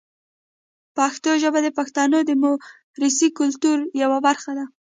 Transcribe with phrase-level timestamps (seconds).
[0.97, 4.65] پښتو ژبه د پښتنو د موروثي کلتور یوه برخه ده.